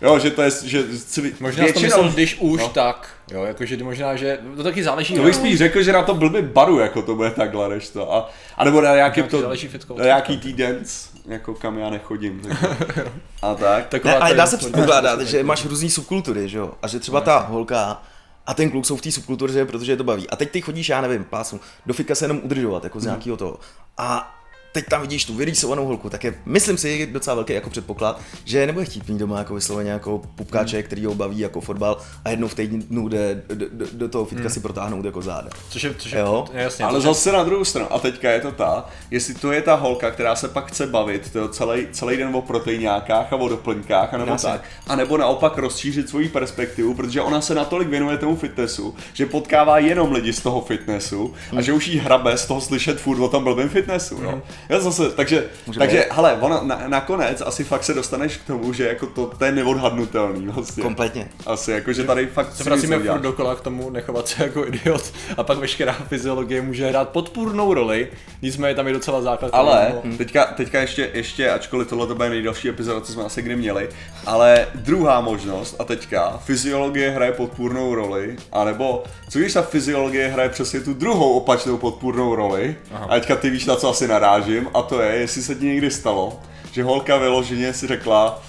[0.04, 2.70] Jo, že to je, že cvi- Možná to myslel, když už, no.
[2.70, 3.10] tak.
[3.32, 5.14] Jo, jakože možná, že to taky záleží.
[5.14, 5.26] To no.
[5.26, 8.14] bych spíš řekl, že na to blbý baru, jako to bude takhle, než to.
[8.14, 9.98] A, a nebo na nějaký, to, fitko.
[9.98, 12.42] na nějaký týdens, jako kam já nechodím.
[12.42, 13.00] Tak,
[13.42, 13.88] a tak.
[13.88, 16.72] Taková Ne, ale dá se předpokládat, že máš různý subkultury, že jo?
[16.82, 18.02] A že třeba ta holka
[18.46, 20.30] a ten kluk jsou v té subkultuře, protože je to baví.
[20.30, 23.38] A teď ty chodíš, já nevím, pásnu, do fitka se jenom udržovat, jako z nějakého
[23.38, 23.60] toho.
[23.98, 24.40] A
[24.74, 28.66] teď tam vidíš tu vyrýsovanou holku, tak je, myslím si, docela velký jako předpoklad, že
[28.68, 32.48] nebude chtít mít doma jako vysloveně jako pupkáče, který ho baví jako fotbal a jednou
[32.48, 35.50] v týdnu jde do, do, do toho fitka si protáhnout jako záda.
[35.70, 36.46] Což je, což je, Jo.
[36.54, 39.52] jasně, Ale což je- zase na druhou stranu, a teďka je to ta, jestli to
[39.52, 43.36] je ta holka, která se pak chce bavit to celý, celý den o proteinákách a
[43.36, 44.50] o doplňkách, anebo Jasně.
[44.50, 49.26] tak, a nebo naopak rozšířit svoji perspektivu, protože ona se natolik věnuje tomu fitnessu, že
[49.26, 53.20] potkává jenom lidi z toho fitnessu a že už jí hrabe z toho slyšet furt
[53.20, 54.22] o tom blbém fitnessu.
[54.22, 54.42] No.
[54.70, 56.06] Já zase, takže, Může takže být.
[56.16, 59.52] hele, ona, na, nakonec asi fakt se dostaneš k tomu, že jako to, to je
[59.52, 60.84] neodhadnutelný vlastně.
[60.84, 61.28] Kompletně.
[61.46, 65.14] Asi, jako že tady fakt se vracíme furt dokola k tomu nechovat se jako idiot
[65.38, 68.08] a pak veškerá fyziologie může hrát podpůrnou roli,
[68.42, 69.50] nicméně tam je docela základ.
[69.54, 70.18] Ale Hmm.
[70.18, 73.90] teďka, teďka ještě, ještě, ačkoliv tohle to bude nejdelší epizoda, co jsme asi kdy měli,
[74.26, 80.50] ale druhá možnost, a teďka, fyziologie hraje podpůrnou roli, anebo co když ta fyziologie hraje
[80.50, 83.06] přesně tu druhou opačnou podpůrnou roli, Aha.
[83.10, 84.08] a teďka ty víš, na co asi
[84.54, 86.40] narážím, a to je, jestli se ti někdy stalo,
[86.72, 88.42] že holka vyloženě si řekla,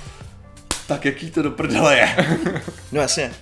[0.86, 2.16] tak jaký to do prdele je.
[2.92, 3.32] No jasně.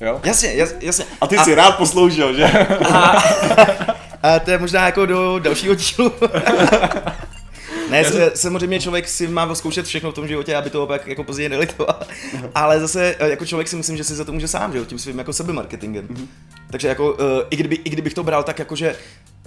[0.00, 0.20] Jo?
[0.24, 1.04] Jasně, jas, jasně.
[1.20, 2.44] A ty si rád posloužil, že?
[4.22, 6.12] A to je možná jako do dalšího dílu.
[7.90, 11.24] Ne, se, samozřejmě člověk si má zkoušet všechno v tom životě, aby to pak jako
[11.24, 12.00] později nelitoval.
[12.54, 14.84] Ale zase eh, jako člověk si myslím, že si za to může sám, že jo,
[14.84, 16.08] tím svým jako sebemarketingem.
[16.70, 17.18] Takže jako, uh,
[17.50, 18.96] i, kdyby, i kdybych to bral tak jako, že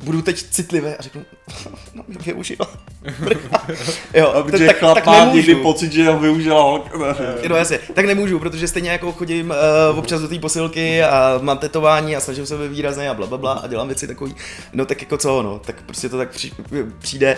[0.03, 1.25] budu teď citlivý a řeknu,
[1.93, 2.67] no mě využila.
[4.13, 5.37] jo, A protože tak, chlap tak má nemůžu.
[5.37, 7.15] někdy pocit, že ho využila holka.
[7.49, 9.53] No jasně, tak nemůžu, protože stejně jako chodím
[9.91, 13.27] uh, občas do té posilky a mám tetování a snažím se být výrazný a bla,
[13.27, 14.35] bla, bla a dělám věci takový,
[14.73, 16.51] no tak jako co, no, tak prostě to tak při,
[16.99, 17.37] přijde,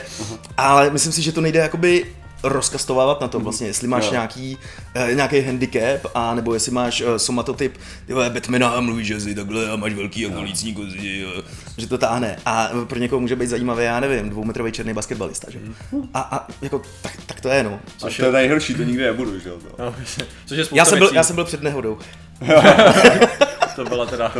[0.57, 2.05] ale myslím si, že to nejde jakoby
[2.43, 4.57] rozkastovávat na to vlastně, jestli máš nějaký,
[4.95, 9.35] uh, nějaký handicap, a nebo jestli máš uh, somatotyp, ty vole, Batmana a mluvíš jazyk
[9.35, 11.43] takhle a máš velký jako lícní kozy, jo,
[11.77, 12.39] že to táhne.
[12.45, 15.59] A pro někoho může být zajímavý, já nevím, dvoumetrový černý basketbalista, že?
[16.13, 17.79] A, a jako, tak, tak to je, no.
[18.07, 19.55] A to je nejhorší, to nikdy nebudu, že jo.
[19.57, 19.83] to.
[19.83, 19.95] No,
[20.45, 21.97] což je Já jsem, byl, já jsem byl před nehodou.
[23.75, 24.33] To byla teda...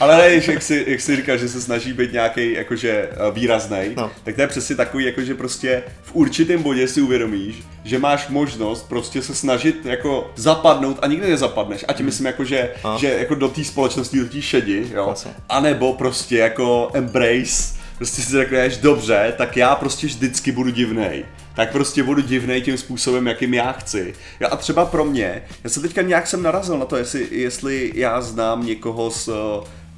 [0.00, 4.10] Ale ne, jak si, jak si říkal, že se snaží být nějaký jakože výrazný, No.
[4.24, 8.88] tak to je přesně takový, jakože prostě v určitém bodě si uvědomíš, že máš možnost
[8.88, 11.84] prostě se snažit jako zapadnout a nikdy nezapadneš.
[11.88, 12.96] A tím myslím jako, že, A.
[12.98, 15.04] že jako do té společnosti letí šedi, jo.
[15.06, 15.30] Vlastně.
[15.48, 21.24] A nebo prostě jako embrace, prostě si řekneš, dobře, tak já prostě vždycky budu divnej.
[21.56, 24.14] Tak prostě budu divnej tím způsobem, jakým já chci.
[24.40, 27.92] Jo, a třeba pro mě, já se teďka nějak jsem narazil na to, jestli, jestli
[27.94, 29.32] já znám někoho s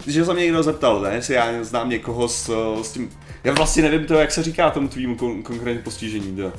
[0.06, 2.50] že se mě někdo zeptal, ne, jestli já znám někoho s,
[2.82, 3.10] s tím,
[3.44, 6.52] já vlastně nevím to, jak se říká tomu tvýmu kon- konkrétně postižení, to.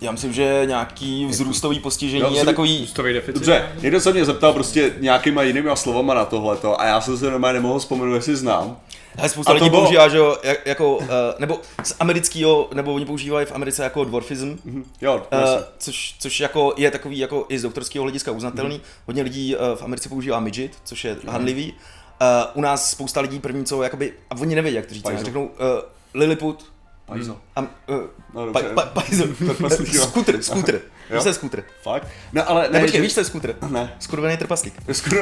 [0.00, 2.80] Já myslím, že nějaký vzrůstový postižení Jo, je takový...
[2.82, 3.34] Ústový deficit.
[3.34, 7.30] Dobře, někdo se mě zeptal prostě nějakýma jinýma slovama na tohleto a já jsem se
[7.30, 8.76] normálně nemohl vzpomenout, jestli znám.
[9.18, 11.06] Ale spousta A to lidí bylo- používá, že jo, jak- jako, uh,
[11.38, 16.40] nebo z amerického, nebo oni používají v Americe jako dwarfism, Hm, Jo, Uh, což, což
[16.40, 18.80] jako je takový jako i z doktorského hlediska uznatelný.
[19.06, 21.72] Hodně lidí uh, v Americe používá midget, což je handlivý.
[21.72, 21.78] Uh,
[22.54, 25.50] u nás spousta lidí první, co jakoby, a oni nevědí, jak to říct, řeknou uh,
[26.14, 26.72] Lilliput,
[27.06, 27.36] Pajzo.
[27.58, 27.64] uh,
[28.34, 29.02] No, pa, pa,
[29.48, 31.64] Trpaslík, skuter, skuter, víš, co je skuter.
[31.82, 32.06] Fakt?
[32.32, 33.54] No ale Ne, ne, počkej, že- víš, co je skuter?
[33.68, 33.94] Ne.
[34.00, 34.74] Skurvený trpaslík.
[34.92, 35.20] Skoro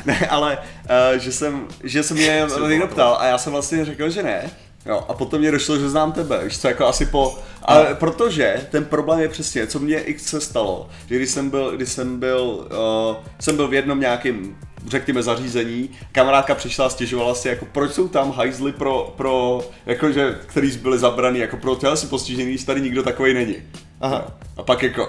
[0.06, 4.10] Ne, ale uh, že jsem, že jsem mě někdo ptal a já jsem vlastně řekl,
[4.10, 4.50] že ne.
[4.86, 7.38] Jo, a potom mě došlo, že znám tebe, víš co, jako asi po...
[7.62, 11.76] Ale protože ten problém je přesně, co mě x se stalo, že když jsem byl,
[11.76, 12.68] když jsem byl,
[13.10, 17.92] uh, jsem byl v jednom nějakým, řekněme, zařízení, kamarádka přišla a stěžovala si, jako proč
[17.92, 22.80] jsou tam hajzly pro, pro, jakože, který byly zabraný, jako pro těle si postižený, tady
[22.80, 23.56] nikdo takový není.
[24.00, 24.24] Aha.
[24.56, 25.08] A pak jako,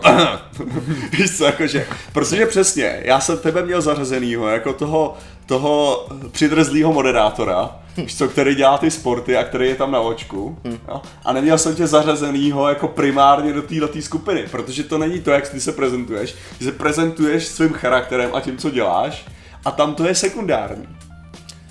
[1.11, 7.79] víš co, jakože, protože přesně, já jsem tebe měl zařazenýho jako toho, toho přidrzlýho moderátora,
[7.97, 11.01] víš co, který dělá ty sporty a který je tam na očku, jo?
[11.25, 15.49] a neměl jsem tě zařazenýho jako primárně do této skupiny, protože to není to, jak
[15.49, 19.25] ty se prezentuješ, ty se prezentuješ svým charakterem a tím, co děláš,
[19.65, 20.87] a tam to je sekundární.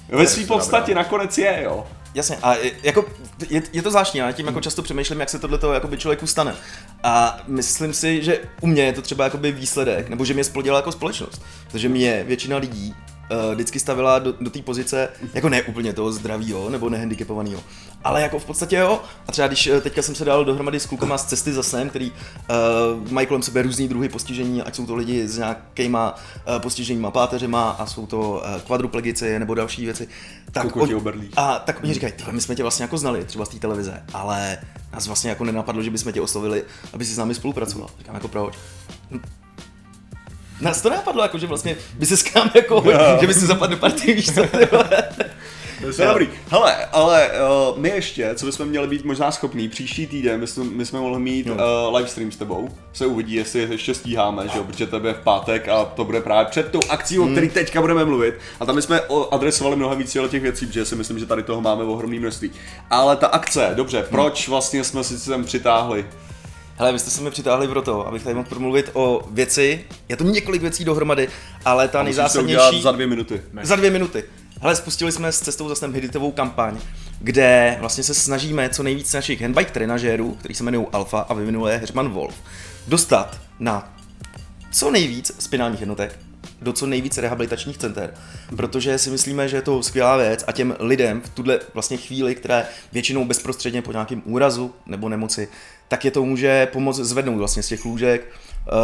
[0.09, 1.87] Ve své podstatě nakonec je, jo.
[2.15, 3.05] Jasně, a je- jako,
[3.51, 6.55] je, je to zvláštní, já tím jako často přemýšlím, jak se tohle jakoby člověku stane.
[7.03, 10.77] A myslím si, že u mě je to třeba jakoby výsledek, nebo že mě splodila
[10.79, 11.43] jako společnost.
[11.67, 12.95] Protože mě většina lidí
[13.31, 17.63] uh, vždycky stavila do, do té pozice, jako ne úplně toho zdravýho nebo nehandicapovaného,
[18.05, 19.01] ale jako v podstatě jo.
[19.27, 21.91] A třeba když eh, teďka jsem se dal dohromady s klukama z cesty za snem,
[21.91, 26.15] který uh, mají kolem sebe různý druhy postižení, ať jsou to lidi s nějakýma
[26.49, 30.09] uh, postiženíma páteřema a jsou to uh, kvadruplegici nebo další věci.
[30.53, 31.31] Tak oberlí.
[31.37, 34.03] a tak oni říkají, "Tyhle, my jsme tě vlastně jako znali, třeba z té televize,
[34.13, 34.59] ale
[34.93, 37.89] nás vlastně jako nenapadlo, že bychom tě oslovili, aby si s námi spolupracoval.
[37.99, 38.55] Říkám jako proč?
[40.61, 42.85] Nás to nenapadlo, jako že vlastně by se s námi jako,
[43.21, 44.43] že by si zapadl do party, víš co?
[45.97, 46.29] To je dobrý.
[46.51, 47.31] Hele, ale
[47.71, 51.01] uh, my ještě, co bychom měli být možná schopní, příští týden my jsme, my jsme
[51.01, 52.69] mohli mít uh, livestream s tebou.
[52.93, 56.21] Se uvidí, jestli ještě stíháme, že jo, protože to bude v pátek a to bude
[56.21, 58.35] právě před tou akcí, o který teďka budeme mluvit.
[58.61, 61.61] A tam jsme o- adresovali mnohem víc těch věcí, protože si myslím, že tady toho
[61.61, 62.51] máme ohromné množství.
[62.91, 66.07] Ale ta akce, dobře, proč vlastně jsme si sem přitáhli?
[66.81, 70.25] Hele, vy jste se mi přitáhli proto, abych tady mohl promluvit o věci, je to
[70.25, 71.29] několik věcí dohromady,
[71.65, 72.83] ale ta to nejzásadnější...
[72.83, 73.43] za dvě minuty.
[73.63, 74.25] Za dvě minuty.
[74.61, 76.79] Hele, spustili jsme s cestou za snem hiditovou kampaň,
[77.19, 81.69] kde vlastně se snažíme co nejvíc našich handbike trenažérů, který se jmenují Alfa a vyvinul
[81.69, 82.35] je Herman Wolf,
[82.89, 83.95] dostat na
[84.73, 86.19] co nejvíc spinálních jednotek,
[86.61, 88.15] do co nejvíc rehabilitačních center,
[88.57, 92.35] protože si myslíme, že je to skvělá věc a těm lidem v tuhle vlastně chvíli,
[92.35, 95.49] které většinou bezprostředně po nějakém úrazu nebo nemoci,
[95.89, 98.77] tak je to může pomoct zvednout vlastně z těch lůžek, uh,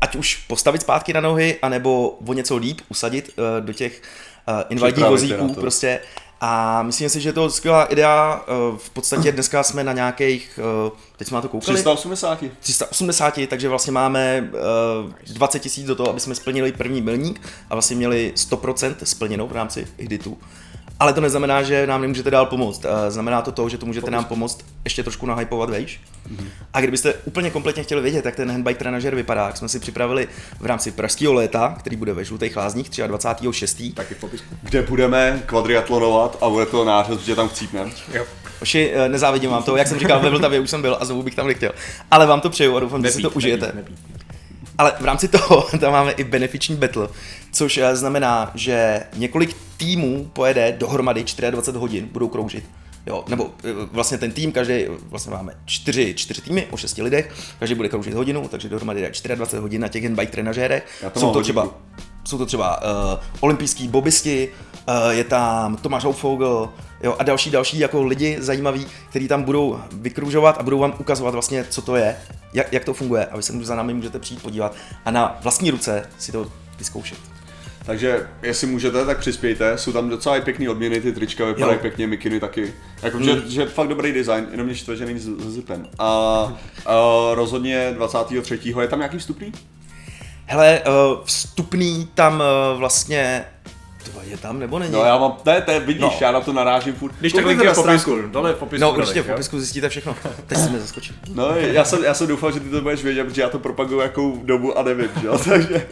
[0.00, 4.02] ať už postavit zpátky na nohy, anebo o něco líp usadit uh, do těch
[4.48, 6.00] uh, invalidních vozíků prostě.
[6.40, 8.44] A myslím si, že je to skvělá idea.
[8.70, 12.44] Uh, v podstatě dneska jsme na nějakých, uh, teď jsme na to koukali, 380.
[12.60, 14.50] 380, takže vlastně máme
[15.04, 19.46] uh, 20 tisíc do toho, aby jsme splnili první milník a vlastně měli 100% splněno
[19.46, 20.38] v rámci Hiditu.
[21.00, 22.84] Ale to neznamená, že nám nemůžete dál pomoct.
[22.84, 26.00] Uh, znamená to to, že to můžete nám pomoct ještě trošku nahypovat vejš.
[26.72, 30.28] A kdybyste úplně kompletně chtěli vědět, jak ten handbike trenažer vypadá, tak jsme si připravili
[30.60, 33.94] v rámci pražského léta, který bude ve Žlutých lázních 23.6.
[33.94, 34.54] Taky v popisku.
[34.62, 37.90] Kde budeme kvadriatlonovat a bude to nářez, že tam chcípneme.
[38.12, 38.24] Jo.
[38.62, 41.22] Oši, eh, nezávidím vám to, jak jsem říkal, ve Vltavě už jsem byl a znovu
[41.22, 41.72] bych tam nechtěl.
[42.10, 43.72] Ale vám to přeju a doufám, že si to užijete.
[43.74, 44.09] nepít.
[44.80, 47.08] Ale v rámci toho tam máme i benefiční battle,
[47.52, 52.64] což eh, znamená, že několik týmů pojede dohromady 24 hodin, budou kroužit.
[53.06, 57.34] Jo, nebo eh, vlastně ten tým, každý, vlastně máme čtyři, čtyři týmy o šesti lidech,
[57.58, 61.02] každý bude kroužit hodinu, takže dohromady jde 24 hodin na těch handbike trenažérech.
[61.16, 61.68] Jsou to třeba,
[62.24, 64.48] jsou to třeba uh, olympijský bobisti,
[64.88, 66.68] uh, je tam Tomáš Houfogel,
[67.02, 71.34] jo, a další, další jako lidi zajímaví, kteří tam budou vykružovat a budou vám ukazovat
[71.34, 72.16] vlastně, co to je,
[72.52, 75.70] jak, jak to funguje a vy se za námi můžete přijít podívat a na vlastní
[75.70, 77.18] ruce si to vyzkoušet.
[77.86, 79.78] Takže jestli můžete, tak přispějte.
[79.78, 81.82] Jsou tam docela i pěkný odměny, ty trička vypadají Jo.
[81.82, 82.74] pěkně, mikiny taky.
[83.02, 83.24] Jako, mm.
[83.24, 85.88] že, že, fakt dobrý design, jenom mě štve, že není s, zipem.
[85.98, 86.08] A,
[86.86, 86.94] a
[87.34, 88.60] rozhodně 23.
[88.80, 89.52] je tam nějaký vstupný?
[90.46, 93.44] Hele, uh, vstupný tam uh, vlastně,
[94.04, 94.92] to je tam nebo není?
[94.92, 96.12] No já mám, to je, to je vidíš, no.
[96.20, 97.12] Já na to narážím furt.
[97.20, 98.80] Když tak Koukněte link je v popisku, dole v popisku.
[98.80, 99.32] no určitě v jo?
[99.32, 100.16] popisku zjistíte všechno.
[100.46, 101.16] Teď se mi zaskočil.
[101.34, 104.00] No, já jsem, já jsem doufal, že ty to budeš vědět, protože já to propaguju
[104.00, 105.86] jakou dobu a nevím, že jo, takže,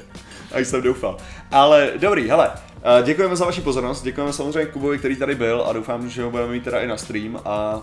[0.51, 1.17] tak jsem doufal.
[1.51, 2.51] Ale dobrý, hele,
[2.83, 6.31] eh, děkujeme za vaši pozornost, děkujeme samozřejmě Kubovi, který tady byl a doufám, že ho
[6.31, 7.83] budeme mít teda i na stream a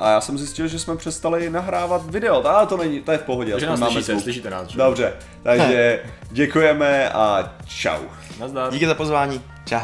[0.00, 2.46] a já jsem zjistil, že jsme přestali nahrávat video.
[2.46, 3.52] Ale to není, to je v pohodě.
[3.52, 4.22] Takže nás máme slyšíte, zvuk.
[4.22, 4.68] slyšíte nás.
[4.68, 4.78] že?
[4.78, 8.00] Dobře, takže děkujeme a čau.
[8.40, 8.72] Nazdar.
[8.72, 9.40] Díky za pozvání.
[9.64, 9.78] Čau.